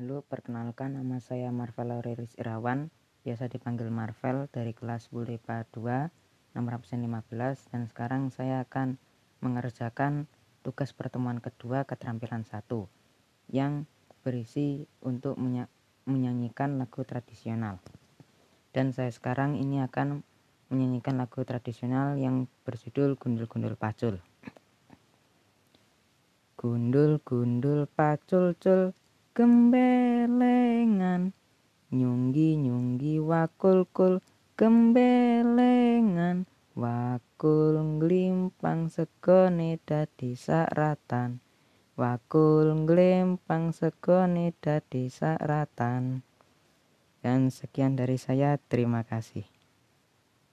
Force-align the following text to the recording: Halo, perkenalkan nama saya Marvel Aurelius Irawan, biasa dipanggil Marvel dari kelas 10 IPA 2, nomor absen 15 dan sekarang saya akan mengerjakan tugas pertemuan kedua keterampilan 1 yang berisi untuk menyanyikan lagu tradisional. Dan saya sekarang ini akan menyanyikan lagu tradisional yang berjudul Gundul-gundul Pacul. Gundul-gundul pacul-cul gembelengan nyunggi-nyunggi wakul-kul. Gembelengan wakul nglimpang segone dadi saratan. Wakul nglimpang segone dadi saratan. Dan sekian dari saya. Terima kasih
Halo, 0.00 0.24
perkenalkan 0.24 0.96
nama 0.96 1.20
saya 1.20 1.52
Marvel 1.52 1.92
Aurelius 1.92 2.32
Irawan, 2.40 2.88
biasa 3.20 3.52
dipanggil 3.52 3.92
Marvel 3.92 4.48
dari 4.48 4.72
kelas 4.72 5.12
10 5.12 5.36
IPA 5.36 5.68
2, 5.76 6.56
nomor 6.56 6.80
absen 6.80 7.04
15 7.04 7.28
dan 7.68 7.84
sekarang 7.84 8.32
saya 8.32 8.64
akan 8.64 8.96
mengerjakan 9.44 10.24
tugas 10.64 10.96
pertemuan 10.96 11.36
kedua 11.36 11.84
keterampilan 11.84 12.48
1 12.48 12.64
yang 13.52 13.84
berisi 14.24 14.88
untuk 15.04 15.36
menyanyikan 16.08 16.80
lagu 16.80 17.04
tradisional. 17.04 17.76
Dan 18.72 18.96
saya 18.96 19.12
sekarang 19.12 19.60
ini 19.60 19.84
akan 19.84 20.24
menyanyikan 20.72 21.20
lagu 21.20 21.44
tradisional 21.44 22.16
yang 22.16 22.48
berjudul 22.64 23.20
Gundul-gundul 23.20 23.76
Pacul. 23.76 24.16
Gundul-gundul 26.56 27.84
pacul-cul 27.92 28.96
gembelengan 29.40 31.32
nyunggi-nyunggi 31.88 33.24
wakul-kul. 33.24 34.20
Gembelengan 34.52 36.44
wakul 36.76 37.80
nglimpang 37.96 38.92
segone 38.92 39.80
dadi 39.80 40.36
saratan. 40.36 41.40
Wakul 41.96 42.84
nglimpang 42.84 43.72
segone 43.72 44.52
dadi 44.60 45.08
saratan. 45.08 46.20
Dan 47.24 47.48
sekian 47.48 47.96
dari 47.96 48.20
saya. 48.20 48.60
Terima 48.60 49.00
kasih 49.08 49.59